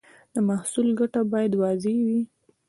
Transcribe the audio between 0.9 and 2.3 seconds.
ګټه باید واضح وي.